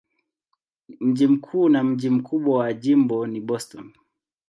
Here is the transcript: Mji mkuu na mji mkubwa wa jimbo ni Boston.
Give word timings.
Mji 0.99 1.27
mkuu 1.27 1.69
na 1.69 1.83
mji 1.83 2.09
mkubwa 2.09 2.57
wa 2.59 2.73
jimbo 2.73 3.27
ni 3.27 3.41
Boston. 3.41 3.93